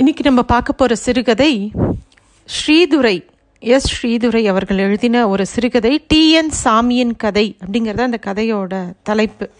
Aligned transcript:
இன்னைக்கு 0.00 0.22
நம்ம 0.24 0.42
பார்க்க 0.42 0.72
போகிற 0.72 0.96
சிறுகதை 0.96 1.72
ஸ்ரீதுரை 2.48 3.24
எஸ் 3.58 3.86
ஸ்ரீதுரை 3.88 4.46
அவர்கள் 4.48 4.78
எழுதின 4.78 5.28
ஒரு 5.28 5.46
சிறுகதை 5.46 6.04
டிஎன் 6.14 6.52
சாமியின் 6.64 7.16
கதை 7.16 7.56
அப்படிங்கிறது 7.64 8.00
அந்த 8.00 8.18
கதையோட 8.26 8.92
தலைப்பு. 9.02 9.50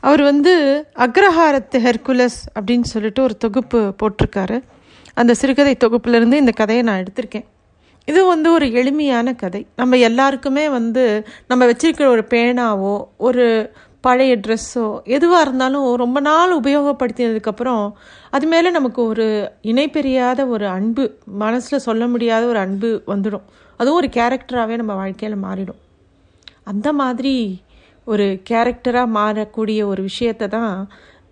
அவர் 0.00 0.22
வந்து 0.22 0.84
அக்ரஹாரத்து 0.96 1.78
ஹெர்குலஸ் 1.78 2.38
அப்படின்னு 2.60 2.82
சொல்லிட்டு 2.82 3.22
ஒரு 3.22 3.36
தொகுப்பு 3.36 3.94
போட்டிருக்காரு. 4.02 4.62
அந்த 5.14 5.34
சிறுகதை 5.34 5.76
தொகுப்புலேருந்து 5.84 6.32
இந்த 6.32 6.50
கதையை 6.50 6.84
நான் 6.84 7.02
எடுத்திருக்கேன். 7.02 7.44
இது 8.04 8.26
வந்து 8.26 8.52
ஒரு 8.52 8.72
எளிமையான 8.72 9.34
கதை. 9.34 9.66
நம்ம 9.76 9.96
எல்லாருக்குமே 9.96 10.68
வந்து 10.68 11.26
நம்ம 11.48 11.66
வச்சிருக்கிற 11.66 12.06
ஒரு 12.06 12.24
பேனாவோ 12.30 13.04
ஒரு 13.16 13.72
பழைய 14.04 14.32
ட்ரெஸ்ஸோ 14.44 14.84
எதுவாக 15.16 15.44
இருந்தாலும் 15.44 15.86
ரொம்ப 16.02 16.18
நாள் 16.28 16.52
உபயோகப்படுத்தினதுக்கப்புறம் 16.60 17.84
அது 18.36 18.46
மேலே 18.46 18.70
நமக்கு 18.70 19.00
ஒரு 19.06 19.26
இணைப்பெரியாத 19.70 20.46
ஒரு 20.48 20.66
அன்பு 20.76 21.04
மனசில் 21.42 21.84
சொல்ல 21.86 22.06
முடியாத 22.06 22.42
ஒரு 22.46 22.58
அன்பு 22.58 22.90
வந்துடும். 23.12 23.46
அதுவும் 23.80 23.98
ஒரு 24.00 24.08
கேரக்டராகவே 24.18 24.76
நம்ம 24.80 24.94
வாழ்க்கையில் 24.94 25.44
மாறிடும். 25.46 25.80
அந்த 26.64 26.88
மாதிரி 27.00 27.34
ஒரு 28.04 28.26
கேரக்டராக 28.50 29.14
மாறக்கூடிய 29.18 29.80
ஒரு 29.84 30.02
விஷயத்தை 30.02 30.48
தான் 30.48 30.72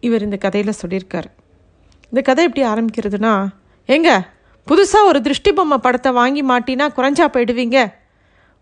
இவர் 0.06 0.26
இந்த 0.26 0.36
கதையில் 0.36 0.78
சொல்லியிருக்கார். 0.82 1.28
இந்த 2.12 2.20
கதை 2.22 2.42
எப்படி 2.48 2.64
ஆரம்பிக்கிறதுனா 2.72 3.34
ஏங்க 3.88 4.10
புதுசாக 4.66 5.08
ஒரு 5.10 5.18
திருஷ்டி 5.26 5.50
பொம்மை 5.52 5.78
படத்தை 5.78 6.10
வாங்கி 6.12 6.42
மாட்டினா 6.50 6.86
குறைஞ்சா 6.96 7.26
போயிடுவீங்க. 7.34 7.78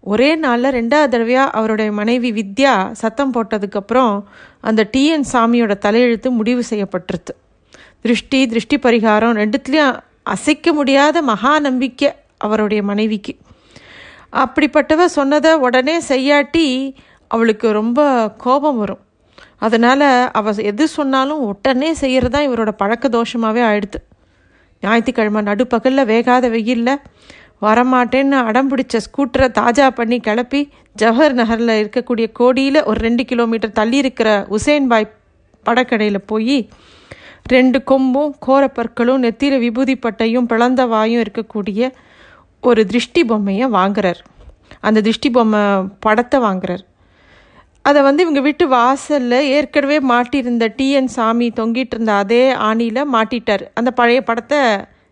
ஒரே 0.05 0.31
நாளில் 0.37 0.75
ரெண்டாவது 0.75 1.09
தடவையாக 1.09 1.55
அவருடைய 1.59 1.91
மனைவி 1.93 2.31
வித்யா 2.33 2.73
சத்தம் 2.93 3.33
போட்டதுக்கப்புறம் 3.35 4.15
அந்த 4.61 4.89
டிஎன் 4.93 5.27
சாமியோட 5.33 5.75
தலையெழுத்து 5.87 6.31
முடிவு 6.31 6.63
செய்யப்பட்டிருது 6.71 7.35
திருஷ்டி 8.03 8.41
திருஷ்டி 8.47 8.77
பரிகாரம் 8.79 9.39
ரெண்டுத்துலேயும் 9.41 9.95
அசைக்க 10.35 10.73
முடியாத 10.73 11.17
மகா 11.23 11.53
நம்பிக்கை 11.59 12.11
அவருடைய 12.39 12.81
மனைவிக்கு. 12.83 13.33
அப்படிப்பட்டவ 14.43 15.05
சொன்னதை 15.19 15.53
உடனே 15.67 15.97
செய்யாட்டி 16.09 16.67
அவளுக்கு 17.31 17.67
ரொம்ப 17.73 18.01
கோபம் 18.45 18.79
வரும். 18.79 19.03
அதனால் 19.59 20.07
அவள் 20.33 20.65
எது 20.71 20.85
சொன்னாலும் 20.89 21.43
உடனே 21.51 21.91
செய்கிறது 21.95 22.33
தான் 22.35 22.47
இவரோட 22.49 22.71
பழக்க 22.81 23.09
தோஷமாகவே 23.09 23.63
ஆயிடுது 23.71 24.01
ஞாயிற்றுக்கிழமை 24.83 25.41
நடுப்பகலில் 25.43 26.09
வேகாத 26.11 26.49
வெயிலில் 26.55 27.01
வரமாட்டேன்னு 27.65 28.39
அடம் 28.49 28.71
பிடிச்ச 28.71 29.01
ஸ்கூட்டரை 29.07 29.47
தாஜா 29.59 29.87
பண்ணி 29.99 30.17
கிளப்பி 30.27 30.61
ஜவஹர் 31.03 31.37
நகரில் 31.41 31.81
இருக்கக்கூடிய 31.83 32.27
கோடியில் 32.39 32.81
ஒரு 32.91 32.99
ரெண்டு 33.07 33.23
கிலோமீட்டர் 33.31 33.77
தள்ளி 33.79 33.99
இருக்கிற 34.03 34.31
உசேன் 34.57 34.89
பாய் 34.93 35.13
படக்கடையில் 35.67 36.27
போய் 36.31 36.59
ரெண்டு 37.53 37.79
கொம்பும் 37.91 38.33
கோரப்பற்களும் 38.47 39.23
நெத்திர 39.25 39.55
விபூதி 39.65 39.95
பட்டையும் 40.05 40.49
பிளந்த 40.51 40.83
வாயும் 40.93 41.23
இருக்கக்கூடிய 41.25 41.91
ஒரு 42.63 42.83
திருஷ்டி 42.91 43.23
பொம்மையை 43.31 43.67
வாங்குறார். 43.79 44.21
அந்த 44.87 44.99
திருஷ்டி 45.07 45.31
பொம்மை 45.31 45.63
படத்தை 46.05 46.39
வாங்குறார். 46.47 46.85
அதை 47.89 48.01
வந்து 48.07 48.25
இவங்க 48.25 48.41
வீட்டு 48.41 48.65
வாசலில் 48.69 49.49
ஏற்கனவே 49.57 49.99
மாட்டியிருந்த 50.13 50.67
டிஎன் 50.79 51.11
சாமி 51.17 51.49
தொங்கிட்டு 51.59 51.95
இருந்த 51.97 52.13
அதே 52.23 52.45
ஆணியில் 52.69 53.11
மாட்டிட்டார். 53.15 53.65
அந்த 53.79 53.91
பழைய 54.01 54.21
படத்தை 54.29 54.61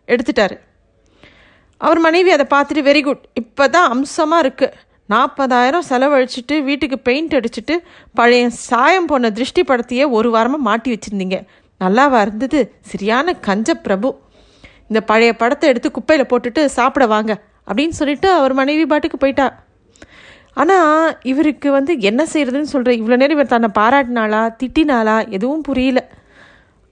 எடுத்துட்டார். 0.09 0.55
அவர் 1.85 2.01
மனைவி 2.07 2.31
அதை 2.37 2.47
பார்த்துட்டு 2.55 2.83
வெரி 2.89 3.03
குட் 3.03 3.23
இப்போ 3.41 3.65
தான் 3.69 3.91
அம்சமாக 3.95 4.45
இருக்குது 4.45 4.75
நாற்பதாயிரம் 5.09 5.87
செலவழிச்சிட்டு 5.89 6.57
வீட்டுக்கு 6.69 6.97
பெயிண்ட் 7.09 7.35
அடிச்சுட்டு 7.39 7.75
பழைய 8.19 8.45
சாயம் 8.69 9.09
போன 9.11 9.31
திருஷ்டி 9.39 9.63
படத்தையே 9.71 10.05
ஒரு 10.17 10.29
வாரமாக 10.35 10.67
மாட்டி 10.69 10.89
வச்சுருந்தீங்க. 10.93 11.39
நல்லாவா 11.81 12.19
இருந்தது? 12.27 12.61
சரியான 12.91 13.35
கஞ்ச 13.47 13.75
பிரபு. 13.87 14.09
இந்த 14.89 15.01
பழைய 15.11 15.33
படத்தை 15.41 15.67
எடுத்து 15.73 15.89
குப்பையில் 15.91 16.31
போட்டுட்டு 16.31 16.63
சாப்பிட 16.79 17.05
வாங்க. 17.07 17.33
அப்படின்னு 17.69 17.97
சொல்லிட்டு 18.01 18.29
அவர் 18.39 18.55
மனைவி 18.61 18.85
பாட்டுக்கு 18.87 19.19
போயிட்டா. 19.19 19.47
ஆனால் 20.63 21.17
இவருக்கு 21.33 21.69
வந்து 21.71 21.93
என்ன 22.09 22.23
செய்கிறதுன்னு 22.33 22.73
சொல்கிற 22.75 22.93
இவ்வளோ 23.01 23.17
நேரம் 23.21 23.37
இவர் 23.37 23.53
தன்னை 23.55 23.71
பாராட்டினாளா 23.81 24.43
திட்டினாளா 24.61 25.17
எதுவும் 25.37 25.67
புரியல. 25.69 26.01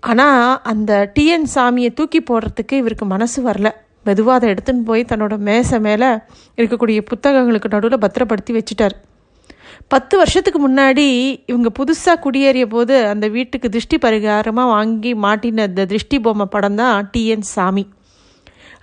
ஆனால் 0.02 0.60
அந்த 0.72 0.92
டிஎன் 1.16 1.48
சாமியை 1.54 1.90
தூக்கி 1.94 2.20
போடுறதுக்கு 2.20 2.74
இவருக்கு 2.82 3.06
மனசு 3.14 3.38
வரல. 3.48 3.70
மெதுவாக 4.06 4.38
அதை 4.38 4.46
எடுத்துன்னு 4.52 4.88
போய் 4.90 5.08
தன்னோட 5.10 5.34
மேசை 5.48 5.78
மேலே 5.86 6.08
இருக்கக்கூடிய 6.58 6.98
புத்தகங்களுக்கு 7.10 7.72
நடுவில் 7.74 8.02
பத்திரப்படுத்தி 8.04 8.52
வச்சுட்டார். 8.58 8.96
பத்து 9.92 10.14
வருஷத்துக்கு 10.20 10.60
முன்னாடி 10.66 11.06
இவங்க 11.50 11.68
புதுசாக 11.78 12.16
குடியேறிய 12.24 12.66
போது 12.74 12.94
அந்த 13.12 13.26
வீட்டுக்கு 13.36 13.68
திருஷ்டி 13.74 13.96
பரிகாரமாக 14.04 14.72
வாங்கி 14.76 15.12
மாட்டின 15.24 15.66
இந்த 15.70 15.84
திருஷ்டி 15.92 16.18
பொம்மை 16.26 16.46
படம் 16.54 16.78
தான் 16.80 17.08
டிஎன் 17.12 17.46
சாமி. 17.54 17.84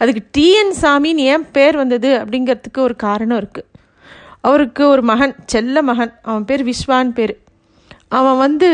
அதுக்கு 0.01 0.22
டிஎன் 0.38 0.73
சாமின்னு 0.81 1.25
ஏன் 1.34 1.45
பேர் 1.57 1.75
வந்தது 1.84 2.09
அப்படிங்கிறதுக்கு 2.22 2.79
ஒரு 2.88 2.95
காரணம் 3.05 3.39
இருக்குது 3.41 3.67
அவருக்கு 4.47 4.84
ஒரு 4.94 5.01
மகன் 5.11 5.35
செல்ல 5.53 5.81
மகன். 5.89 6.13
அவன் 6.29 6.47
பேர் 6.49 6.63
விஸ்வான் 6.72 7.16
பேர். 7.17 7.35
அவன் 8.17 8.38
வந்து 8.45 8.67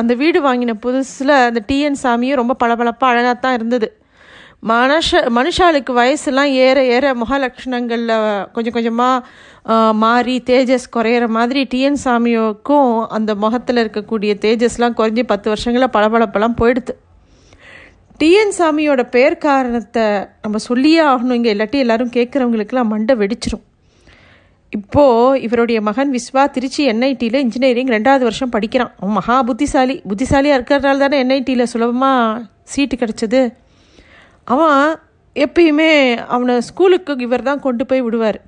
அந்த 0.00 0.12
வீடு 0.22 0.38
வாங்கின 0.46 0.72
புதுசில் 0.86 1.34
அந்த 1.48 1.60
டிஎன் 1.68 2.00
சாமியும் 2.02 2.40
ரொம்ப 2.40 2.56
பளபளப்பாக 2.62 3.12
அழகாக 3.12 3.36
தான் 3.44 3.56
இருந்தது. 3.58 3.88
மனுஷ 4.68 5.20
மனுஷாளுக்கு 5.36 5.92
வயசுலாம் 5.98 6.50
ஏற 6.64 6.78
ஏற 6.84 7.14
முகலக்ஷணங்களில் 7.14 8.16
கொஞ்சம் 8.52 8.72
கொஞ்சமாக 8.72 9.92
மாறி 10.02 10.42
தேஜஸ் 10.50 10.90
குறையிற 10.96 11.28
மாதிரி 11.36 11.60
டிஎன் 11.72 12.00
சாமியோக்கும் 12.04 12.90
அந்த 13.16 13.34
முகத்தில் 13.34 13.80
இருக்கக்கூடிய 13.82 14.32
தேஜஸ்லாம் 14.44 14.96
குறைஞ்சி 14.98 15.22
பத்து 15.22 15.48
வருஷங்களில் 15.52 15.94
பளபளப்பெல்லாம் 15.96 16.56
போயிடுது. 16.60 16.94
டிஎன் 18.20 18.54
சாமியோட 18.58 19.02
பேர் 19.14 19.36
காரணத்தை 19.38 20.04
நம்ம 20.42 20.58
சொல்லியே 20.58 21.00
ஆகணும் 21.02 21.38
இங்கே 21.38 21.54
இல்லாட்டி 21.54 21.78
எல்லாரும் 21.84 22.12
கேட்குறவங்களுக்குலாம் 22.16 22.90
மண்டை 22.92 23.16
வெடிச்சிரும். 23.22 23.64
இப்போது 24.70 25.40
இவருடைய 25.46 25.78
மகன் 25.80 26.12
விஸ்வா 26.16 26.44
திருச்சி 26.56 26.82
என்ஐடியில் 26.90 27.42
இன்ஜினியரிங் 27.46 27.94
ரெண்டாவது 27.96 28.26
வருஷம் 28.28 28.54
படிக்கிறான். 28.56 28.92
மகா 29.16 29.42
புத்திசாலி. 29.42 29.96
புத்திசாலியாக 30.10 30.58
இருக்கிறதுனால 30.58 31.02
தானே 31.04 31.24
என்ஐடியில் 31.24 31.70
சுலபமாக 31.72 32.42
சீட்டு 32.74 32.96
கிடச்சிது. 32.96 33.42
அவன் 34.52 34.82
எப்பயுமே 35.44 35.92
அவனை 36.34 36.54
ஸ்கூலுக்கு 36.68 37.14
இவர் 37.26 37.48
தான் 37.48 37.64
கொண்டு 37.66 37.84
போய் 37.86 38.04
விடுவார். 38.06 38.38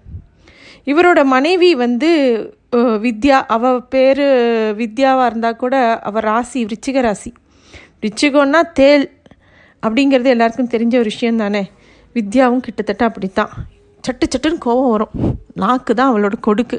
இவரோட 0.92 1.20
மனைவி 1.34 1.70
வந்து 1.84 2.10
வித்யா 3.04 3.38
அவ 3.54 3.72
பேர் 3.94 4.22
வித்யாவாக 4.80 5.28
இருந்தால் 5.30 5.60
கூட 5.62 5.76
அவள் 6.08 6.26
ராசி 6.28 6.60
விருச்சிக 6.64 7.00
ராசி. 7.06 7.30
விருச்சிகம்னா 8.02 8.60
தேல் 8.78 9.04
அப்படிங்கிறது 9.86 10.30
எல்லாருக்கும் 10.34 10.72
தெரிஞ்ச 10.74 10.94
ஒரு 11.02 11.10
விஷயம் 11.14 11.40
தானே. 11.42 11.62
வித்யாவும் 12.16 12.64
கிட்டத்தட்ட 12.66 13.04
அப்படித்தான். 13.10 13.52
சட்டு 14.06 14.24
சட்டுன்னு 14.32 14.64
கோபம் 14.66 14.92
வரும். 14.94 15.14
நாக்கு 15.62 15.94
தான் 15.98 16.10
அவளோட 16.12 16.36
கொடுக்கு. 16.48 16.78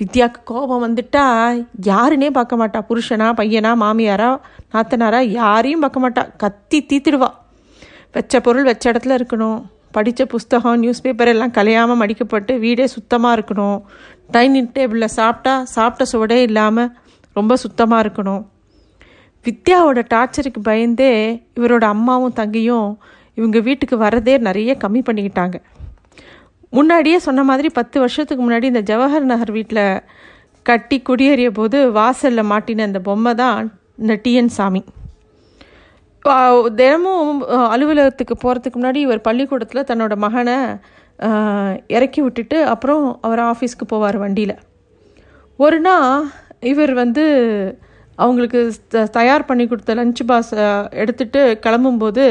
வித்யாவுக்கு 0.00 0.40
கோபம் 0.50 0.84
வந்துட்டா 0.84 1.24
யாருன்னே 1.90 2.30
பார்க்க 2.38 2.60
மாட்டா. 2.62 2.80
புருஷனா 2.88 3.28
பையனா 3.40 3.72
மாமியாரா 3.84 4.30
நாத்தனாரா 4.74 5.20
யாரையும் 5.40 5.84
பார்க்க 5.84 6.04
மாட்டா. 6.04 6.24
கத்தி 6.42 6.80
தீத்துடுவா. 6.90 7.30
வச்ச 8.16 8.40
பொருள் 8.46 8.68
வச்ச 8.70 8.84
இடத்துல 8.92 9.16
இருக்கணும். 9.18 9.58
படித்த 9.96 10.22
புஸ்தகம் 10.32 10.80
நியூஸ் 10.82 11.02
பேப்பர் 11.04 11.30
எல்லாம் 11.32 11.54
கலையாமல் 11.56 12.00
மடிக்கப்பட்டு 12.02 12.52
வீடே 12.64 12.86
சுத்தமாக 12.94 13.36
இருக்கணும். 13.36 13.78
டைனிங் 14.34 14.70
டேபிளில் 14.76 15.14
சாப்பிட்டா 15.18 15.54
சாப்பிட்ட 15.74 16.04
சுவடே 16.12 16.38
இல்லாமல் 16.48 16.90
ரொம்ப 17.38 17.56
சுத்தமாக 17.64 18.02
இருக்கணும். 18.04 18.42
வித்யாவோட 19.46 20.00
டார்ச்சருக்கு 20.14 20.60
பயந்தே 20.70 21.10
இவரோட 21.58 21.84
அம்மாவும் 21.94 22.36
தங்கியும் 22.40 22.88
இவங்க 23.38 23.58
வீட்டுக்கு 23.68 23.96
வரதே 24.04 24.34
நிறைய 24.48 24.72
கம்மி 24.82 25.02
பண்ணிக்கிட்டாங்க. 25.06 25.56
முன்னாடியே 26.76 27.18
சொன்ன 27.26 27.40
மாதிரி 27.50 27.68
பத்து 27.78 27.96
வருஷத்துக்கு 28.02 28.42
முன்னாடி 28.44 28.66
இந்த 28.72 28.82
ஜவஹர் 28.90 29.30
நகர் 29.32 29.54
வீட்டில் 29.58 29.84
கட்டி 30.68 30.96
குடியேறிய 31.08 31.48
போது 31.58 31.78
வாசலில் 31.98 32.50
மாட்டின 32.52 32.84
அந்த 32.88 33.00
பொம்மை 33.08 33.32
தான் 33.42 33.58
இந்த 34.02 34.14
டிஎன் 34.24 34.52
சாமி. 34.58 34.82
தினமும் 36.80 37.38
அலுவலகத்துக்கு 37.74 38.34
போகிறதுக்கு 38.42 38.78
முன்னாடி 38.78 39.00
இவர் 39.06 39.26
பள்ளிக்கூடத்தில் 39.28 39.88
தன்னோட 39.88 40.14
மகனை 40.24 40.56
இறக்கி 41.96 42.20
விட்டுட்டு 42.24 42.58
அப்புறம் 42.72 43.04
அவர் 43.26 43.40
ஆஃபீஸ்க்கு 43.50 43.86
போவார் 43.92 44.18
வண்டியில். 44.22 44.54
ஒரு 45.58 45.78
நாள் 45.86 46.26
இவர் 46.72 46.92
வந்து 47.02 47.24
அவங்களுக்கு 48.22 48.60
தயார் 49.18 49.48
பண்ணி 49.48 49.64
கொடுத்த 49.66 49.94
லஞ்ச் 49.98 50.22
பாஸ் 50.30 50.52
எடுத்துகிட்டு 51.02 51.42
கிளம்பும்போது 51.64 52.24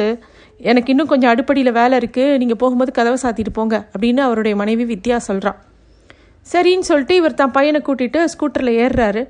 எனக்கு 0.72 0.92
இன்னும் 0.94 1.12
கொஞ்சம் 1.12 1.32
அடுப்படியில் 1.34 1.78
வேலை 1.80 1.96
இருக்குது 2.02 2.38
நீங்கள் 2.42 2.62
போகும்போது 2.64 2.92
கதவை 2.98 3.18
சாத்திட்டு 3.24 3.54
போங்க. 3.60 3.76
அப்படின்னு 3.94 4.22
அவருடைய 4.28 4.56
மனைவி 4.62 4.86
வித்யா 4.94 5.18
சொல்கிறான் 5.30 5.60
சரின்னு 6.48 6.90
சொல்லிட்டு 6.90 7.16
இவர் 7.22 7.40
தான் 7.42 7.56
பையனை 7.58 7.80
கூட்டிகிட்டு 7.88 8.20
ஸ்கூட்டரில் 8.34 8.80
ஏறுறாரு. 8.84 9.24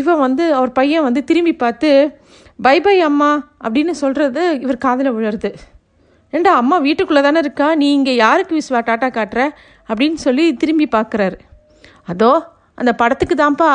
இவன் 0.00 0.22
வந்து 0.26 0.44
அவர் 0.58 0.72
பையன் 0.78 1.06
வந்து 1.08 1.20
திரும்பி 1.30 1.54
பார்த்து 1.64 1.90
பை 2.58 2.80
பை 2.80 3.00
அம்மா 3.00 3.30
அப்படின்னு 3.64 3.90
சொல்கிறது 3.90 4.60
இவர் 4.60 4.78
காதில் 4.78 5.12
விழுறது. 5.12 5.54
ஏண்டா 6.30 6.56
அம்மா 6.56 6.78
வீட்டுக்குள்ளே 6.78 7.22
தானே 7.22 7.38
இருக்கா? 7.38 7.74
நீ 7.74 7.92
இங்கே 7.92 8.14
யாருக்கு 8.16 8.52
விஸ்வா 8.56 8.80
டாட்டா 8.80 9.08
காட்டுற? 9.10 9.40
அப்படின்னு 9.88 10.14
சொல்லி 10.14 10.54
திரும்பி 10.54 10.88
பார்க்குறாரு 10.92 11.38
அதோ 12.04 12.30
அந்த 12.74 12.94
படத்துக்கு 12.94 13.34
தான்ப்பா 13.34 13.70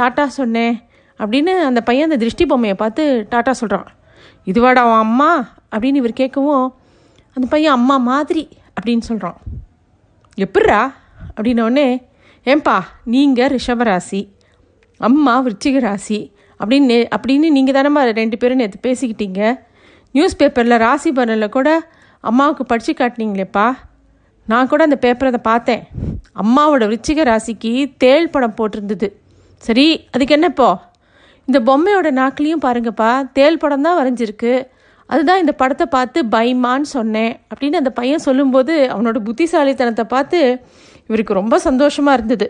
டாட்டா 0.00 0.26
சொன்னேன் 0.26 0.76
அப்படின்னு 1.20 1.52
அந்த 1.58 1.80
பையன் 1.80 2.04
அந்த 2.04 2.16
திருஷ்டி 2.16 2.46
பொம்மையை 2.46 2.76
பார்த்து 2.76 3.26
டாட்டா 3.30 3.50
சொல்கிறான் 3.50 3.88
இதுவாடா 4.46 4.82
அவன் 4.86 5.04
அம்மா 5.06 5.30
அப்படின்னு 5.72 6.00
இவர் 6.02 6.20
கேட்கவும் 6.20 6.66
அந்த 7.36 7.46
பையன் 7.48 7.72
அம்மா 7.72 7.96
மாதிரி 7.96 8.48
அப்படின்னு 8.76 8.98
சொல்கிறான் 8.98 9.38
எப்பட்றா? 10.36 10.92
அப்படின்னோடனே 11.36 11.88
ஏன்பா 12.46 12.76
நீங்கள் 13.04 13.50
ரிஷபராசி 13.50 14.20
அம்மா 15.00 15.42
விருச்சிக 15.42 15.80
ராசி 15.80 16.32
அப்படின்னு 16.60 16.96
அப்படின்னு 17.16 17.48
நீங்கள் 17.56 17.76
தானம்மா 17.76 18.02
ரெண்டு 18.20 18.36
பேரும் 18.36 18.60
நேற்று 18.62 18.80
பேசிக்கிட்டீங்க. 18.86 19.40
நியூஸ் 20.14 20.36
பேப்பரில் 20.36 20.76
ராசி 20.78 21.10
பலனில் 21.12 21.54
கூட 21.56 21.68
அம்மாவுக்கு 22.20 22.64
படித்து 22.64 22.92
காட்டினீங்களேப்பா. 22.92 23.66
நான் 24.46 24.68
கூட 24.68 24.82
அந்த 24.88 24.98
பேப்பரை 25.04 25.30
அதை 25.32 25.42
பார்த்தேன். 25.42 25.82
அம்மாவோட 26.42 26.84
விருச்சிக 26.90 27.24
ராசிக்கு 27.30 27.72
தேள் 27.98 28.32
படம் 28.34 28.56
போட்டிருந்தது. 28.58 29.08
சரி 29.62 29.86
அதுக்கு 30.10 30.36
என்னப்போ? 30.36 30.68
இந்த 31.48 31.58
பொம்மையோட 31.68 32.08
நாக்கிலையும் 32.20 32.64
பாருங்கப்பா 32.64 33.10
தேள் 33.32 33.60
படம் 33.62 33.84
தான் 33.86 33.98
வரைஞ்சிருக்கு. 34.00 34.52
அதுதான் 35.10 35.38
இந்த 35.38 35.52
படத்தை 35.52 35.86
பார்த்து 35.86 36.18
பயமான்னு 36.34 36.88
சொன்னேன் 36.96 37.32
அப்படின்னு 37.50 37.80
அந்த 37.80 37.90
பையன் 37.90 38.26
சொல்லும்போது 38.26 38.74
அவனோட 38.94 39.18
புத்திசாலித்தனத்தை 39.18 40.04
பார்த்து 40.14 40.40
இவருக்கு 41.08 41.38
ரொம்ப 41.40 41.58
சந்தோஷமாக 41.58 42.16
இருந்தது. 42.18 42.48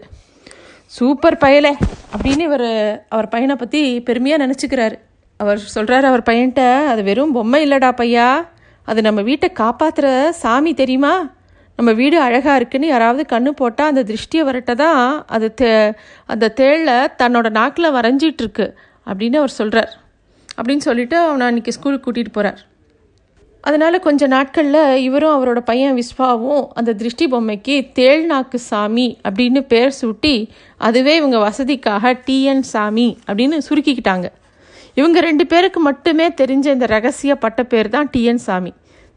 சூப்பர் 0.92 1.36
பயலே 1.44 1.72
அப்படின்னு 2.14 2.44
இவர் 2.48 2.68
அவர் 3.08 3.28
பையனை 3.28 3.56
பற்றி 3.56 3.80
பெருமையாக 4.00 4.42
நினச்சிக்கிறாரு. 4.44 4.96
அவர் 5.40 5.58
சொல்கிறாரு 5.74 6.02
அவர் 6.02 6.22
பையன்கிட்ட 6.28 6.62
அது 6.86 7.02
வெறும் 7.02 7.32
பொம்மை 7.32 7.60
இல்லைடா 7.66 7.90
பையா. 8.00 8.28
அது 8.88 9.00
நம்ம 9.02 9.20
வீட்டை 9.20 9.48
காப்பாற்றுற 9.60 10.08
சாமி 10.30 10.72
தெரியுமா? 10.74 11.12
நம்ம 11.78 11.92
வீடு 11.92 12.16
அழகாக 12.20 12.56
இருக்குன்னு 12.56 12.86
யாராவது 12.86 13.24
கண்ணு 13.32 13.50
போட்டால் 13.50 13.90
அந்த 13.92 14.02
திருஷ்டியை 14.02 14.44
வரட்ட 14.44 14.72
தான் 14.74 15.24
அது 15.26 15.48
தே 15.60 15.68
அந்த 16.26 16.52
தேளில் 16.60 17.10
தன்னோட 17.22 17.48
நாக்கில் 17.50 17.94
வரைஞ்சிட்ருக்கு 17.98 18.66
அப்படின்னு 19.06 19.36
அவர் 19.36 19.58
சொல்கிறார் 19.60 19.92
அப்படின்னு 20.58 20.78
சொல்லிட்டு 20.78 21.16
அவனை 21.26 21.46
அன்றைக்கி 21.46 21.68
ஸ்கூலுக்கு 21.68 22.06
கூட்டிகிட்டு 22.06 22.32
போகிறார் 22.32 22.60
அதனால் 23.68 24.04
கொஞ்ச 24.06 24.26
நாட்களில் 24.26 25.00
இவரும் 25.06 25.34
அவரோட 25.36 25.60
பையன் 25.70 25.96
விஸ்வாவும் 26.00 26.62
அந்த 26.78 26.90
திருஷ்டி 27.00 27.26
பொம்மைக்கு 27.32 27.74
தேள்நாக்கு 27.98 28.58
சாமி 28.68 29.06
அப்படின்னு 29.28 29.60
பேர் 29.72 29.92
சூட்டி 30.00 30.34
அதுவே 30.88 31.14
இவங்க 31.16 31.38
வசதிக்காக 31.38 32.12
டிஎன் 32.28 32.64
சாமி 32.72 33.08
அப்படின்னு 33.28 33.58
சுருக்கிக்கிட்டாங்க. 33.68 34.28
இவங்க 34.94 35.18
ரெண்டு 35.28 35.46
பேருக்கு 35.46 35.80
மட்டுமே 35.80 36.28
தெரிஞ்ச 36.40 36.66
இந்த 36.76 36.86
ரகசிய 36.94 37.34
பட்ட 37.44 37.62
பேர் 37.64 37.90
தான் 37.96 38.08
டிஎன் 38.14 38.42
சாமி. 38.46 38.72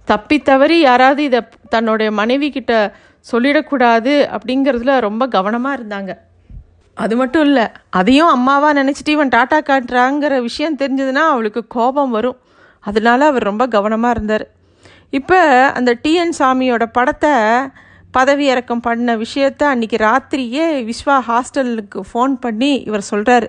தப்பி 0.08 0.40
தவறி 0.50 0.80
யாராவது 0.80 1.24
இதை 1.30 1.42
தன்னுடைய 1.70 2.12
மனைவி 2.20 2.50
கிட்ட 2.58 2.74
சொல்லிடக்கூடாது 3.32 4.14
அப்படிங்கிறதுல 4.36 5.00
ரொம்ப 5.08 5.24
கவனமாக 5.38 5.78
இருந்தாங்க. 5.80 6.12
அது 6.98 7.16
மட்டும் 7.20 7.46
இல்லை 7.50 7.66
அதையும் 8.00 8.32
அம்மாவாக 8.38 8.84
நினச்சிட்டு 8.84 9.16
இவன் 9.18 9.34
டாட்டா 9.38 9.60
காட்டுறாங்கிற 9.72 10.36
விஷயம் 10.42 10.80
தெரிஞ்சதுன்னா 10.82 11.26
அவளுக்கு 11.34 11.62
கோபம் 11.78 12.16
வரும். 12.18 12.40
அதனால 12.84 13.26
அவர் 13.26 13.44
ரொம்ப 13.44 13.68
கவனமாக 13.68 14.16
இருந்தார். 14.16 14.46
இப்போ 15.10 15.40
அந்த 15.78 15.92
டிஎன் 16.04 16.36
சாமியோட 16.40 16.86
படத்தை 16.98 17.34
பதவி 18.12 18.46
இறக்கம் 18.46 18.84
பண்ண 18.86 19.16
விஷயத்த 19.18 19.62
அன்றைக்கி 19.74 19.98
ராத்திரியே 20.08 20.66
விஸ்வா 20.90 21.18
ஹாஸ்டலுக்கு 21.30 22.00
ஃபோன் 22.12 22.34
பண்ணி 22.36 22.72
இவர் 22.90 23.10
சொல்கிறாரு 23.12 23.48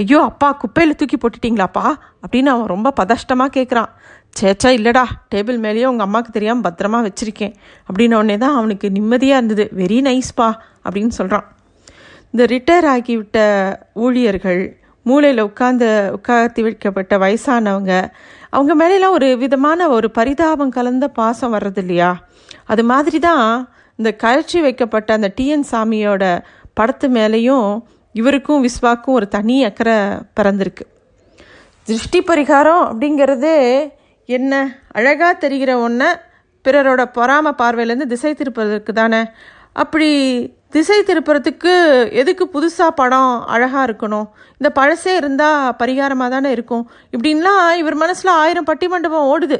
ஐயோ 0.00 0.18
அப்பா 0.20 0.48
குப்பையில் 0.52 0.98
தூக்கி 1.00 1.16
போட்டுட்டீங்களாப்பா? 1.16 1.86
அப்படின்னு 2.24 2.50
அவன் 2.52 2.70
ரொம்ப 2.74 2.92
பதஷ்டமாக 3.00 3.50
கேட்குறான் 3.56 3.90
சேச்சா 4.40 4.68
இல்லைடா 4.78 5.02
டேபிள் 5.34 5.58
மேலேயே 5.58 5.86
உங்கள் 5.86 6.06
அம்மாவுக்கு 6.06 6.32
தெரியாமல் 6.32 6.66
பத்திரமா 6.68 6.98
வச்சுருக்கேன். 7.06 7.54
அப்படின்ன 7.88 8.14
உடனே 8.14 8.36
தான் 8.38 8.54
அவனுக்கு 8.54 8.90
நிம்மதியாக 8.90 9.40
இருந்தது. 9.40 9.64
வெரி 9.80 9.98
நைஸ்ப்பா 10.08 10.48
அப்படின்னு 10.84 11.14
சொல்கிறான் 11.18 11.46
இந்த 12.30 12.44
ரிட்டையர் 12.44 12.88
ஆகிவிட்ட 12.94 13.38
ஊழியர்கள் 14.04 14.62
மூளையில் 15.02 15.42
உட்கார்ந்து 15.42 15.88
உட்கார்த்தி 16.16 16.62
வைக்கப்பட்ட 16.62 17.18
வயசானவங்க 17.18 17.94
அவங்க 18.52 18.74
மேலெல்லாம் 18.74 19.12
ஒரு 19.12 19.36
விதமான 19.36 19.88
ஒரு 19.88 20.10
பரிதாபம் 20.10 20.70
கலந்த 20.70 21.08
பாசம் 21.08 21.54
வர்றது 21.54 21.78
இல்லையா 21.78 22.10
அது 22.66 22.84
மாதிரி 22.84 23.18
தான் 23.18 23.72
இந்த 23.98 24.12
கழற்றி 24.12 24.60
வைக்கப்பட்ட 24.60 25.12
அந்த 25.12 25.32
டிஎன் 25.40 25.64
சாமியோட 25.70 26.24
படத்து 26.80 27.06
மேலேயும் 27.08 27.68
இவருக்கும் 28.12 28.64
விஸ்வாக்கும் 28.64 29.16
ஒரு 29.18 29.28
தனி 29.28 29.64
அக்கறை 29.64 29.96
பிறந்திருக்கு. 30.40 30.84
திருஷ்டி 31.82 32.20
பரிகாரம் 32.20 32.82
அப்படிங்கிறது 32.90 33.52
என்ன? 34.26 34.80
அழகாக 34.92 35.32
தெரிகிற 35.34 35.78
ஒன்றை 35.78 36.06
பிறரோட 36.64 37.02
பொறாம 37.14 37.52
பார்வையிலேருந்து 37.58 38.06
திசை 38.06 38.34
திருப்பதற்கு 38.34 38.92
தானே 38.92 39.20
அப்படி 39.72 40.10
திசை 40.70 41.02
திருப்புறத்துக்கு 41.06 41.72
எதுக்கு 42.12 42.50
புதுசாக 42.52 42.88
படம் 42.94 43.44
அழகாக 43.46 43.92
இருக்கணும்? 43.92 44.26
இந்த 44.58 44.68
பழசே 44.80 45.14
இருந்தால் 45.16 45.76
பரிகாரமாக 45.78 46.28
தானே 46.28 46.50
இருக்கும். 46.50 46.90
இப்படின்லாம் 47.12 47.76
இவர் 47.76 47.94
மனசில் 47.94 48.30
ஆயிரம் 48.30 48.64
பட்டி 48.64 48.88
மண்டபம் 48.88 49.28
ஓடுது. 49.32 49.58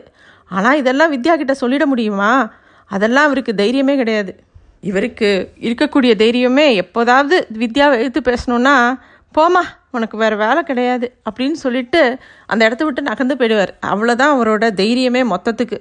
ஆனால் 0.48 0.76
இதெல்லாம் 0.76 1.12
வித்யா 1.12 1.34
கிட்ட 1.36 1.54
சொல்லிட 1.60 1.84
முடியுமா? 1.84 2.52
அதெல்லாம் 2.86 3.24
அவருக்கு 3.24 3.52
தைரியமே 3.52 3.96
கிடையாது. 3.96 4.36
இவருக்கு 4.80 5.52
இருக்கக்கூடிய 5.60 6.12
தைரியமே 6.22 6.74
எப்போதாவது 6.74 7.46
வித்யாவை 7.58 7.98
எடுத்து 7.98 8.20
பேசணுன்னா 8.30 8.98
போமா 9.38 9.62
உனக்கு 9.90 10.16
வேறு 10.16 10.36
வேலை 10.36 10.62
கிடையாது 10.62 11.12
அப்படின்னு 11.30 11.52
சொல்லிட்டு 11.52 12.18
அந்த 12.46 12.64
இடத்த 12.64 12.84
விட்டு 12.84 13.02
நகர்ந்து 13.02 13.34
போயிடுவார். 13.34 13.72
அவ்வளோதான் 13.86 14.34
அவரோட 14.34 14.70
தைரியமே 14.80 15.34
மொத்தத்துக்கு. 15.34 15.78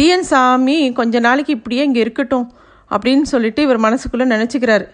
டிஎன் 0.00 0.26
சாமி 0.30 0.92
கொஞ்ச 0.92 1.18
நாளைக்கு 1.18 1.52
இப்படியே 1.52 1.84
இங்கே 1.84 2.00
இருக்கட்டும். 2.00 2.52
அப்படின்னு 2.94 3.26
சொல்லிட்டு 3.32 3.60
இவர் 3.66 3.84
மனசுக்குள்ளே 3.86 4.26
நினச்சிக்கிறாரு. 4.34 4.86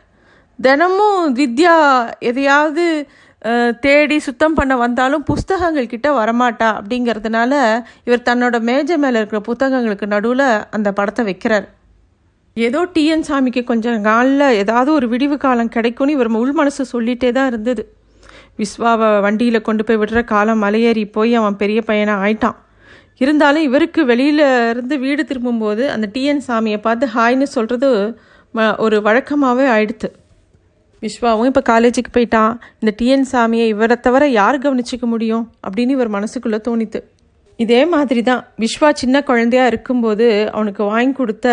தினமும் 0.59 1.23
வித்யா 1.39 1.77
எதையாவது 2.31 2.85
தேடி 3.85 4.17
சுத்தம் 4.27 4.55
பண்ண 4.59 4.75
வந்தாலும் 4.77 5.25
புஸ்தகங்கள் 5.31 5.91
கிட்ட 5.93 6.09
வரமாட்டா 6.19 6.69
அப்படிங்கிறதுனால 6.79 7.53
இவர் 8.09 8.27
தன்னோட 8.29 8.57
மேஜை 8.69 8.97
மேலே 9.03 9.21
இருக்கிற 9.21 9.41
புத்தகங்களுக்கு 9.49 10.07
நடுவில் 10.15 10.47
அந்த 10.77 10.89
படத்தை 10.99 11.25
வைக்கிறார். 11.29 11.67
ஏதோ 12.57 12.81
டிஎன் 12.95 13.27
சாமிக்கு 13.29 13.63
கொஞ்சம் 13.71 14.01
நாளில் 14.09 14.47
ஏதாவது 14.63 14.91
ஒரு 14.99 15.09
விடிவு 15.13 15.37
காலம் 15.37 15.75
கிடைக்கும்னு 15.77 16.17
இவர் 16.17 16.33
உள் 16.43 16.55
மனசு 16.61 16.85
சொல்லிகிட்டே 16.93 17.31
தான் 17.39 17.51
இருந்தது. 17.53 17.83
விஸ்வாவை 18.61 19.09
வண்டியில் 19.27 19.67
கொண்டு 19.69 19.85
போய் 19.85 20.01
விடுற 20.03 20.21
காலம் 20.35 20.63
மலையேறி 20.63 21.05
போய் 21.17 21.35
அவன் 21.41 21.61
பெரிய 21.63 21.81
பையனாக 21.91 22.23
ஆயிட்டான். 22.25 22.57
இருந்தாலும் 23.21 23.67
இவருக்கு 23.69 24.01
வெளியில 24.13 24.43
இருந்து 24.71 24.95
வீடு 25.05 25.23
திரும்பும்போது 25.25 25.83
அந்த 25.95 26.07
டிஎன் 26.15 26.43
சாமியை 26.49 26.79
பார்த்து 26.87 27.07
ஹாய்னு 27.17 27.47
சொல்கிறது 27.57 27.91
ஒரு 28.85 28.97
வழக்கமாகவே 29.07 29.67
ஆயிடுத்து. 29.75 30.09
விஸ்வாவும் 31.03 31.49
இப்போ 31.51 31.63
காலேஜுக்கு 31.73 32.11
போயிட்டான். 32.17 32.53
இந்த 32.81 32.93
டிஎன் 33.01 33.27
சாமியை 33.33 33.67
இவரை 33.75 33.97
தவிர 34.07 34.27
யார் 34.41 34.63
கவனிச்சிக்க 34.65 35.07
முடியும் 35.15 35.45
அப்படின்னு 35.67 35.95
இவர் 35.97 36.15
மனசுக்குள்ளே 36.17 36.59
தோணித்து. 36.69 37.01
இதே 37.65 37.81
மாதிரி 37.95 38.23
தான் 38.29 38.43
விஸ்வா 38.63 38.89
சின்ன 39.03 39.23
குழந்தையா 39.29 39.67
இருக்கும்போது 39.73 40.27
அவனுக்கு 40.57 40.83
வாங்கி 40.93 41.15
கொடுத்த 41.21 41.47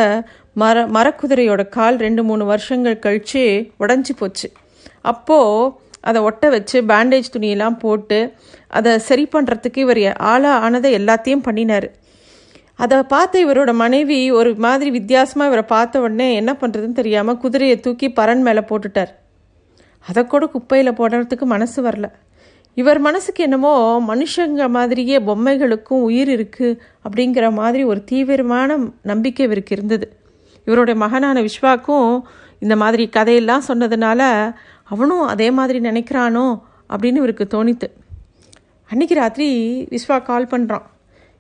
மர 0.62 0.86
மரக்குதிரையோட 0.96 1.62
கால் 1.76 1.98
ரெண்டு 2.06 2.24
மூணு 2.30 2.44
வருஷங்கள் 2.52 3.04
கழித்து 3.06 3.44
உடஞ்சி 3.84 4.14
போச்சு. 4.22 4.48
அப்போது 5.12 5.72
அதை 6.04 6.20
ஒட்ட 6.28 6.50
வச்சு 6.50 6.78
பேண்டேஜ் 6.92 7.34
துணியெல்லாம் 7.36 7.78
போட்டு 7.84 8.20
அதை 8.78 8.92
சரி 9.08 9.26
பண்ணுறதுக்கு 9.34 9.80
இவர் 9.86 10.02
ஆளாக 10.32 10.62
ஆனதை 10.66 10.92
எல்லாத்தையும் 11.00 11.46
பண்ணினார். 11.48 11.88
அதை 12.84 12.98
பார்த்த 13.14 13.44
இவரோட 13.46 13.72
மனைவி 13.82 14.20
ஒரு 14.40 14.52
மாதிரி 14.66 14.90
வித்தியாசமாக 14.98 15.50
இவரை 15.52 15.66
பார்த்த 15.74 16.02
உடனே 16.06 16.28
என்ன 16.42 16.52
பண்ணுறதுன்னு 16.62 17.00
தெரியாமல் 17.02 17.40
குதிரையை 17.44 17.78
தூக்கி 17.80 18.08
பரன் 18.20 18.44
மேலே 18.48 18.64
போட்டுட்டார். 18.70 19.12
அதை 20.06 20.22
கூட 20.26 20.46
குப்பையில் 20.54 20.98
போடுறதுக்கு 21.00 21.46
மனசு 21.56 21.80
வரல. 21.88 22.08
இவர் 22.78 23.00
மனசுக்கு 23.00 23.42
என்னமோ 23.44 23.74
மனுஷங்க 24.12 24.64
மாதிரியே 24.78 25.18
பொம்மைகளுக்கும் 25.28 26.06
உயிர் 26.08 26.32
இருக்குது 26.38 26.80
அப்படிங்கிற 27.06 27.48
மாதிரி 27.60 27.84
ஒரு 27.92 28.02
தீவிரமான 28.12 28.78
நம்பிக்கை 29.12 29.44
இவருக்கு 29.48 29.76
இருந்தது. 29.76 30.06
இவருடைய 30.68 30.98
மகனான 31.04 31.38
விஸ்வாக்கும் 31.42 32.10
இந்த 32.62 32.76
மாதிரி 32.76 33.04
கதையெல்லாம் 33.10 33.68
சொன்னதுனால 33.68 34.22
அவனும் 34.94 35.26
அதே 35.34 35.48
மாதிரி 35.60 35.80
நினைக்கிறானோ 35.90 36.48
அப்படின்னு 36.94 37.22
இவருக்கு 37.22 37.46
தோணித்து 37.56 37.88
அன்னைக்கு 38.90 39.16
ராத்திரி 39.22 39.48
விஸ்வா 39.94 40.18
கால் 40.30 40.52
பண்ணுறான் 40.52 40.86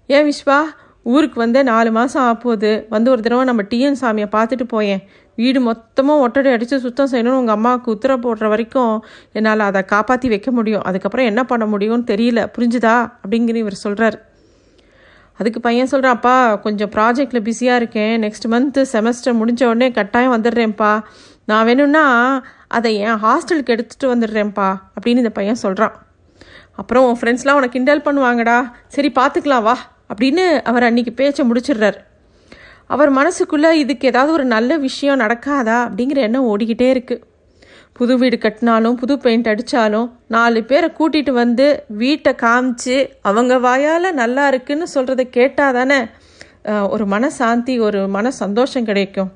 ஏன் 0.09 0.27
விஸ்வா 0.29 0.59
ஊருக்கு 1.05 1.37
வந்து 1.43 1.59
நாலு 1.69 1.89
மாதம் 1.97 2.25
ஆப்போகுது 2.29 2.69
வந்து 2.93 3.09
ஒரு 3.13 3.21
தடவை 3.25 3.43
நம்ம 3.49 3.63
டிஎன் 3.71 3.99
சாமியை 4.01 4.27
பார்த்துட்டு 4.35 4.65
போயேன். 4.73 5.01
வீடு 5.37 5.59
மொத்தமாக 5.67 6.23
ஒட்டடை 6.25 6.49
அடித்து 6.55 6.75
சுத்தம் 6.85 7.09
செய்யணும்னு 7.11 7.39
உங்கள் 7.41 7.55
அம்மாவுக்கு 7.55 7.89
உத்தரவு 7.95 8.21
போடுற 8.25 8.47
வரைக்கும் 8.53 8.93
என்னால் 9.37 9.63
அதை 9.67 9.81
காப்பாற்றி 9.93 10.27
வைக்க 10.33 10.49
முடியும். 10.51 10.83
அதுக்கப்புறம் 10.89 11.29
என்ன 11.31 11.41
பண்ண 11.51 11.65
முடியும்னு 11.73 12.05
தெரியல. 12.11 12.41
புரிஞ்சுதா? 12.55 12.95
அப்படிங்கிற 13.21 13.59
இவர் 13.63 13.83
சொல்கிறார் 13.85 14.17
அதுக்கு 15.39 15.59
பையன் 15.67 15.91
சொல்கிறான் 15.93 16.17
அப்பா 16.17 16.35
கொஞ்சம் 16.65 16.91
ப்ராஜெக்டில் 16.95 17.45
பிஸியாக 17.47 17.79
இருக்கேன். 17.81 18.15
நெக்ஸ்ட் 18.23 18.47
மந்த்து 18.53 18.81
செமஸ்டர் 18.93 19.39
முடிஞ்ச 19.41 19.61
உடனே 19.71 19.87
கட்டாயம் 19.99 20.35
வந்துடுறேன்ப்பா. 20.35 20.91
நான் 21.51 21.65
வேணும்னா 21.69 22.05
அதை 22.77 22.91
என் 23.07 23.21
ஹாஸ்டலுக்கு 23.25 23.73
எடுத்துகிட்டு 23.75 24.11
வந்துடுறேன்ப்பா 24.13 24.69
அப்படின்னு 24.95 25.23
இந்த 25.23 25.33
பையன் 25.39 25.61
சொல்கிறான் 25.65 25.95
அப்புறம் 26.81 27.05
உன் 27.07 27.19
ஃப்ரெண்ட்ஸ்லாம் 27.19 27.59
உனக்கு 27.59 27.75
கிண்டல் 27.77 28.05
பண்ணுவாங்கடா. 28.05 28.57
சரி 28.95 29.09
பார்த்துக்கலாம் 29.19 29.65
வா 29.67 29.75
அப்படின்னு 30.11 30.45
அவர் 30.69 30.87
அன்னைக்கு 30.87 31.11
பேச்சை 31.19 31.43
முடிச்சிடுறாரு. 31.49 31.99
அவர் 32.93 33.11
மனசுக்குள்ளே 33.17 33.69
இதுக்கு 33.81 34.07
ஏதாவது 34.11 34.31
ஒரு 34.37 34.45
நல்ல 34.55 34.77
விஷயம் 34.77 35.21
நடக்காதா 35.23 35.77
அப்படிங்கிற 35.85 36.19
எண்ணம் 36.27 36.49
ஓடிக்கிட்டே 36.51 36.87
இருக்குது 36.95 37.23
புது 37.97 38.13
வீடு 38.17 38.37
கட்டினாலும் 38.43 38.95
புது 39.01 39.15
பெயிண்ட் 39.23 39.49
அடித்தாலும் 39.51 40.07
நாலு 40.35 40.59
பேரை 40.69 40.89
கூட்டிகிட்டு 40.99 41.33
வந்து 41.43 41.65
வீட்டை 42.01 42.31
காமிச்சு 42.43 42.95
அவங்க 43.29 43.57
வாயால் 43.67 44.17
நல்லா 44.21 44.45
இருக்குன்னு 44.47 44.87
சொல்கிறத 44.95 45.23
கேட்டால் 45.37 45.77
தானே 45.79 45.99
ஒரு 46.65 46.87
ஒரு 46.95 47.05
மனசாந்தி 47.13 47.73
ஒரு 47.79 48.01
மன 48.07 48.31
சந்தோஷம் 48.31 48.85
கிடைக்கும். 48.85 49.29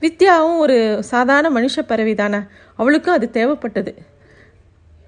வித்யாவும் 0.00 0.58
ஒரு 0.58 1.02
சாதாரண 1.02 1.60
மனுஷ 1.60 1.80
பறவை 1.86 2.14
தானே? 2.14 2.38
அவளுக்கும் 2.76 3.14
அது 3.14 3.30
தேவைப்பட்டது. 3.32 3.94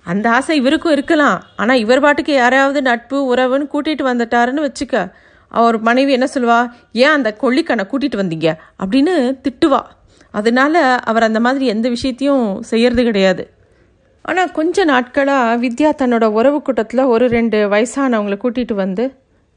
அந்த 0.05 0.31
ஆசை 0.31 0.57
இவருக்கும் 0.57 0.93
இருக்கலாம். 0.93 1.43
ஆனால் 1.57 1.79
இவர் 1.79 2.01
பாட்டுக்கு 2.01 2.33
யாராவது 2.33 2.83
நட்பு 2.83 3.35
உறவுன்னு 3.35 3.69
கூட்டிகிட்டு 3.73 4.03
வந்துட்டாருன்னு 4.03 4.69
வச்சுக்க. 4.69 5.11
அவர் 5.49 5.81
மனைவி 5.81 6.13
என்ன 6.13 6.27
சொல்லுவா? 6.35 6.71
ஏன் 6.93 7.09
அந்த 7.09 7.37
கொள்ளிக்கண்ணை 7.41 7.83
கூட்டிகிட்டு 7.93 8.17
வந்தீங்க? 8.17 8.53
அப்படின்னு 8.85 9.39
திட்டுவா. 9.43 9.83
அதனால 10.31 10.97
அவர் 10.97 11.23
அந்த 11.23 11.41
மாதிரி 11.41 11.67
எந்த 11.67 11.89
விஷயத்தையும் 11.89 12.63
செய்யறது 12.63 13.03
கிடையாது. 13.05 13.51
ஆனால் 14.23 14.51
கொஞ்ச 14.51 14.85
நாட்களாக 14.85 15.67
வித்யா 15.67 15.91
தன்னோட 15.99 16.25
உறவு 16.25 16.63
கூட்டத்தில் 16.63 17.01
ஒரு 17.01 17.29
ரெண்டு 17.29 17.69
வயசானவங்களை 17.69 18.39
கூட்டிகிட்டு 18.43 18.75
வந்து 18.75 19.15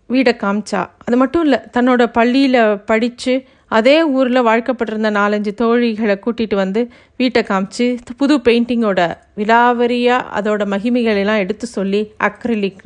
வீடை 0.09 0.35
காமிச்சா. 0.35 0.89
அது 1.05 1.17
மட்டும் 1.17 1.41
இல்லை 1.41 1.59
தன்னோட 1.77 2.05
பள்ளியில் 2.05 2.79
படித்து 2.79 3.43
அதே 3.73 4.03
ஊரில் 4.03 4.45
வாழ்க்கப்பட்டிருந்த 4.45 5.09
நாலஞ்சு 5.11 5.51
தோழிகளை 5.53 6.15
கூட்டிகிட்டு 6.25 6.55
வந்து 6.55 6.81
வீட்டை 7.17 7.41
காமிச்சு 7.43 7.85
புது 8.17 8.35
பெயிண்டிங்கோட 8.37 9.01
விலாவரியாக 9.37 10.29
அதோட 10.35 10.63
மகிமைகளெல்லாம் 10.65 11.37
எடுத்து 11.37 11.67
சொல்லி 11.67 12.01
acrylic 12.19 12.85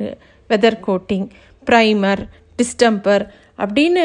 weather 0.50 0.78
coating 0.86 1.26
primer 1.66 2.22
distemper 2.58 3.24
அப்படின்னு 3.58 4.04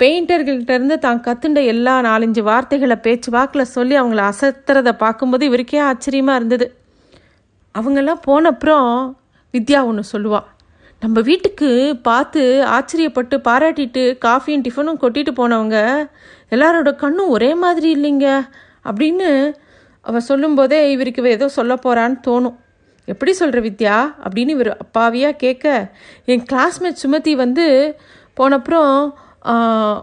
பெயிண்டர்கள்ட்ட 0.00 0.70
இருந்து 0.70 0.98
தான் 0.98 1.22
கத்துண்ட 1.26 1.60
எல்லா 1.64 1.94
நாலஞ்சு 2.02 2.42
வார்த்தைகளை 2.42 2.96
பேச்சு 2.96 3.30
வாக்கில் 3.30 3.72
சொல்லி 3.76 3.94
அவங்கள 4.00 4.22
அசத்துறதை 4.32 4.92
பார்க்கும்போது 4.92 5.44
இவருக்கே 5.50 5.80
ஆச்சரியமாக 5.80 6.38
இருந்தது. 6.38 6.66
அவங்கெல்லாம் 7.74 8.22
போனப்புறம் 8.26 8.90
வித்யா 9.54 9.80
ஒன்று 9.84 10.04
சொல்லுவாள் 10.12 10.46
நம்ம 11.02 11.20
வீட்டுக்கு 11.20 11.98
பார்த்து 12.02 12.40
ஆச்சரியப்பட்டு 12.66 13.36
பாராட்டிட்டு 13.48 14.02
காஃபியும் 14.24 14.64
டிஃபனும் 14.66 15.00
கொட்டிட்டு 15.00 15.32
போனவங்க 15.36 16.06
எல்லாரோட 16.50 16.96
கண்ணும் 16.96 17.28
ஒரே 17.28 17.54
மாதிரி 17.54 17.88
இல்லைங்க 17.96 18.26
அப்படின்னு 18.84 19.28
அவ 20.00 20.20
சொல்லும்போதே 20.20 20.90
இவருக்கு 20.90 21.30
ஏதோ 21.30 21.48
சொல்ல 21.48 21.74
போகிறான்னு 21.74 22.18
தோணும். 22.26 22.56
எப்படி 23.04 23.32
சொல்கிற 23.32 23.60
வித்யா? 23.60 23.96
அப்படின்னு 24.24 24.48
இவர் 24.48 24.70
அப்பாவியாக 24.84 25.36
கேட்க 25.36 25.66
என் 26.24 26.44
கிளாஸ்மேட் 26.52 27.02
சுமதி 27.02 27.36
வந்து 27.36 27.96
போனப்புறம் 28.36 28.92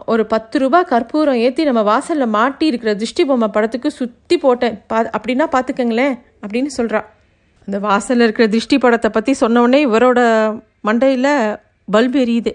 ஒரு 0.06 0.26
பத்து 0.26 0.60
ரூபா 0.60 0.82
கற்பூரம் 0.84 1.36
ஏற்றி 1.36 1.64
நம்ம 1.64 1.82
வாசலில் 1.82 2.28
மாட்டி 2.28 2.66
இருக்கிற 2.66 2.96
திருஷ்டி 2.96 3.26
பொம்மை 3.26 3.48
படத்துக்கு 3.48 3.92
சுற்றி 3.92 4.38
போட்டேன். 4.38 4.84
பா 4.88 5.02
அப்படின்னா 5.18 5.48
பார்த்துக்கங்களேன் 5.56 6.16
அப்படின்னு 6.42 6.72
சொல்கிறா 6.78 7.02
அந்த 7.68 7.80
வாசலில் 7.80 8.24
இருக்கிற 8.24 8.48
திருஷ்டி 8.48 8.78
படத்தை 8.78 9.10
பற்றி 9.10 9.36
சொன்னோடனே 9.40 9.80
இவரோட 9.90 10.20
மண்டையில் 10.86 11.60
பல்பு 11.94 12.20
எரியுது. 12.26 12.52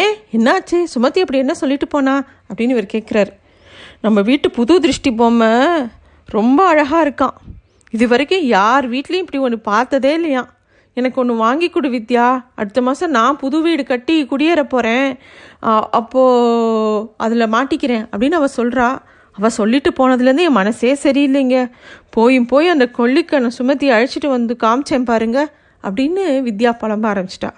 ஏன்? 0.00 0.14
என்னாச்சு? 0.36 0.78
சுமதி 0.94 1.20
அப்படி 1.24 1.38
என்ன 1.44 1.54
சொல்லிட்டு 1.54 1.86
போனா? 1.86 2.14
அப்படின்னு 2.48 2.74
இவர் 2.76 2.94
கேட்குறாரு 2.94 3.32
நம்ம 4.04 4.20
வீட்டு 4.28 4.48
புது 4.50 4.74
திருஷ்டி 4.80 5.10
பொம்மை 5.12 5.52
ரொம்ப 6.36 6.60
அழகாக 6.66 7.02
இருக்கான். 7.06 7.36
இது 7.96 8.08
வரைக்கும் 8.08 8.44
யார் 8.56 8.84
வீட்லேயும் 8.90 9.24
இப்படி 9.24 9.38
ஒன்று 9.46 9.58
பார்த்ததே 9.58 10.12
இல்லையா 10.18 10.42
எனக்கு 10.94 11.20
ஒன்று 11.20 11.34
வாங்கி 11.34 11.68
கொடு 11.70 11.88
வித்யா. 11.88 12.26
அடுத்த 12.54 12.82
மாதம் 12.82 13.14
நான் 13.16 13.38
புது 13.42 13.58
வீடு 13.62 13.82
கட்டி 13.84 14.16
குடியேற 14.30 14.62
போகிறேன் 14.62 15.08
அப்போது 15.98 17.08
அதில் 17.24 17.52
மாட்டிக்கிறேன் 17.54 18.04
அப்படின்னு 18.12 18.38
அவள் 18.40 18.56
சொல்கிறா 18.56 18.88
அவள் 19.38 19.56
சொல்லிட்டு 19.60 19.90
போனதுலேருந்து 19.98 20.46
என் 20.48 20.58
மனசே 20.60 20.92
சரியில்லைங்க. 21.02 21.58
போயும் 22.10 22.50
போய் 22.52 22.68
அந்த 22.74 22.88
கொல்லிக்கண்ணை 22.98 23.50
சுமத்தி 23.60 23.88
அழைச்சிட்டு 23.90 24.28
வந்து 24.36 24.56
காமிச்சேன் 24.64 25.08
பாருங்கள் 25.10 25.50
அப்படின்னு 25.82 26.24
வித்யா 26.48 26.72
புலம்ப 26.82 27.06
ஆரம்பிச்சிட்டா. 27.12 27.50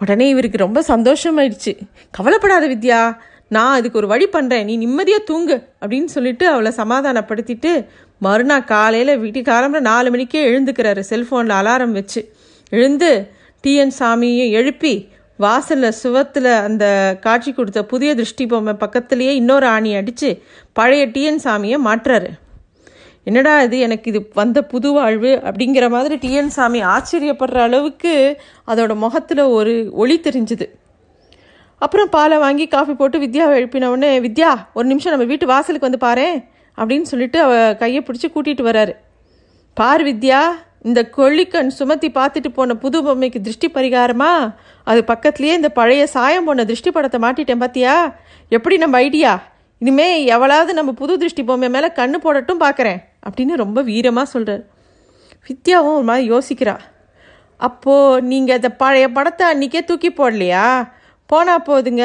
உடனே 0.00 0.28
இவருக்கு 0.28 0.58
ரொம்ப 0.58 0.80
சந்தோஷமாயிடுச்சு. 0.88 1.72
கவலைப்படாத 2.10 2.68
வித்யா 2.68 3.16
நான் 3.48 3.74
அதுக்கு 3.78 3.98
ஒரு 3.98 4.06
வழி 4.06 4.26
பண்ணுறேன் 4.32 4.64
நீ 4.64 4.76
நிம்மதியாக 4.76 5.24
தூங்கு 5.24 5.56
அப்படின்னு 5.80 6.04
சொல்லிட்டு 6.04 6.48
அவளை 6.48 6.72
சமாதானப்படுத்திட்டு 6.76 7.86
மறுநாள் 8.18 8.64
காலையில் 8.64 9.18
வீட்டுக்கு 9.18 9.52
ஆரம்பி 9.52 9.80
நாலு 9.80 10.10
மணிக்கே 10.10 10.40
எழுந்துக்கிறாரு. 10.50 11.02
செல்ஃபோனில் 11.10 11.56
அலாரம் 11.60 11.96
வச்சு. 11.98 12.34
எழுந்து 12.70 13.10
டிஎன் 13.66 13.92
சாமியும் 13.98 14.50
எழுப்பி 14.50 14.94
வாசலில் 15.36 15.96
சுவத்தில் 16.02 16.50
அந்த 16.62 16.84
காட்சி 17.20 17.52
கொடுத்த 17.52 17.84
புதிய 17.84 18.14
திருஷ்டி 18.14 18.46
பொம்மை 18.46 18.74
பக்கத்துலேயே 18.80 19.32
இன்னொரு 19.40 19.66
ஆணி 19.66 19.94
அடித்து 19.94 20.42
பழைய 20.72 21.06
டிஎன் 21.06 21.42
சாமியை 21.44 21.78
மாற்றுறாரு. 21.88 22.30
என்னடா 23.26 23.52
இது 23.66 23.76
எனக்கு 23.86 24.06
இது 24.10 24.20
வந்த 24.34 24.58
புது 24.72 24.88
வாழ்வு 24.96 25.30
அப்படிங்கிற 25.48 25.86
மாதிரி 25.94 26.16
டிஎன் 26.24 26.50
சாமி 26.56 26.80
ஆச்சரியப்படுற 26.94 27.60
அளவுக்கு 27.68 28.12
அதோட 28.70 28.92
முகத்தில் 29.04 29.42
ஒரு 29.58 29.72
ஒளி 30.02 30.16
தெரிஞ்சுது. 30.26 30.66
அப்புறம் 31.82 32.12
பாலை 32.16 32.36
வாங்கி 32.44 32.66
காஃபி 32.74 32.94
போட்டு 33.00 33.16
வித்யாவை 33.24 33.54
எழுப்பினவுடனே 33.60 34.10
வித்யா 34.26 34.52
ஒரு 34.74 34.86
நிமிஷம் 34.92 35.12
நம்ம 35.14 35.26
வீட்டு 35.32 35.46
வாசலுக்கு 35.46 35.88
வந்து 35.88 36.04
பாரு 36.04 36.28
அப்படின்னு 36.78 37.08
சொல்லிட்டு 37.12 37.40
அவ 37.46 37.52
கையை 37.82 38.00
பிடிச்சி 38.06 38.28
கூட்டிகிட்டு 38.34 38.68
வராரு. 38.68 38.94
பார் 39.76 40.04
வித்யா 40.10 40.40
இந்த 40.88 41.00
கொள்ளிக்கண் 41.16 41.70
சுமத்தி 41.78 42.08
பார்த்துட்டு 42.18 42.50
போன 42.58 42.74
புது 42.84 42.98
பொம்மைக்கு 43.06 43.40
திருஷ்டி 43.46 43.68
பரிகாரமா? 43.74 44.30
அது 44.90 45.00
பக்கத்துலேயே 45.12 45.54
இந்த 45.60 45.70
பழைய 45.78 46.02
சாயம் 46.14 46.48
போன 46.48 46.64
திருஷ்டி 46.64 46.90
படத்தை 46.90 47.20
மாட்டிட்டேன் 47.26 47.62
பார்த்தியா 47.64 47.94
எப்படி 48.56 48.76
நம்ம 48.84 48.96
ஐடியா? 49.06 49.32
இனிமே 49.82 50.08
எவளாவது 50.34 50.72
நம்ம 50.78 50.92
புது 51.00 51.14
திருஷ்டி 51.18 51.42
பொம்மை 51.44 51.68
மேலே 51.76 51.88
கண்ணு 51.98 52.18
போடட்டும் 52.24 52.62
பார்க்குறேன் 52.64 53.00
அப்படின்னு 53.26 53.62
ரொம்ப 53.64 53.78
வீரமாக 53.90 54.32
சொல்கிறார் 54.34 54.64
வித்யாவும் 55.48 55.96
ஒரு 55.98 56.06
மாதிரி 56.10 56.24
யோசிக்கிறா. 56.32 56.74
அப்போது 57.66 58.22
நீங்கள் 58.30 58.56
அந்த 58.58 58.70
பழைய 58.82 59.06
படத்தை 59.16 59.44
அன்றைக்கே 59.50 59.82
தூக்கி 59.88 60.10
போடலையா? 60.10 60.64
போனால் 61.30 61.66
போதுங்க. 61.68 62.04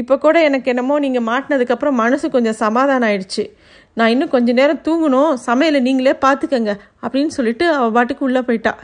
இப்போ 0.00 0.14
கூட 0.24 0.36
எனக்கு 0.48 0.70
என்னமோ 0.72 0.96
நீங்கள் 1.04 1.26
மாட்டினதுக்கப்புறம் 1.28 1.96
மனசு 2.02 2.26
கொஞ்சம் 2.34 2.58
சமாதானம் 2.64 3.06
ஆயிடுச்சு. 3.08 3.44
நான் 3.98 4.12
இன்னும் 4.14 4.32
கொஞ்ச 4.34 4.52
நேரம் 4.58 4.82
தூங்கணும். 4.88 5.32
சமையலை 5.46 5.80
நீங்களே 5.86 6.14
பார்த்துக்கங்க 6.24 6.72
அப்படின்னு 7.04 7.32
சொல்லிட்டு 7.38 7.66
அவள் 7.78 7.94
பாட்டுக்கு 7.96 8.26
உள்ளே 8.28 8.42
போயிட்டா. 8.48 8.74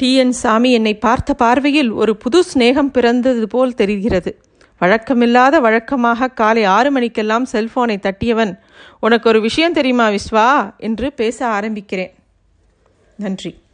டிஎன் 0.00 0.34
சாமி 0.42 0.70
என்னை 0.78 0.94
பார்த்த 1.06 1.34
பார்வையில் 1.42 1.90
ஒரு 2.02 2.12
புது 2.24 2.38
சிநேகம் 2.50 2.92
பிறந்தது 2.96 3.46
போல் 3.54 3.78
தெரிகிறது. 3.82 4.32
வழக்கமில்லாத 4.80 5.60
வழக்கமாக 5.60 6.28
காலை 6.28 6.64
ஆறு 6.64 6.90
மணிக்கெல்லாம் 6.90 7.46
செல்போனை 7.52 7.96
தட்டியவன் 7.98 8.58
உனக்கு 9.00 9.28
ஒரு 9.28 9.40
விஷயம் 9.40 9.72
தெரியுமா 9.72 10.08
விஸ்வா? 10.08 10.76
என்று 10.76 11.12
பேச 11.12 11.46
ஆரம்பிக்கிறேன். 11.46 12.12
நன்றி. 13.16 13.64